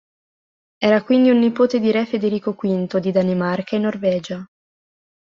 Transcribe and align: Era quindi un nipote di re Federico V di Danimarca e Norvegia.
Era 0.79 1.03
quindi 1.03 1.29
un 1.29 1.37
nipote 1.37 1.79
di 1.79 1.91
re 1.91 2.07
Federico 2.07 2.53
V 2.53 2.97
di 2.99 3.11
Danimarca 3.11 3.75
e 3.75 3.79
Norvegia. 3.79 4.43